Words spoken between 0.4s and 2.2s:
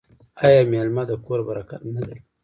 آیا میلمه د کور برکت نه دی؟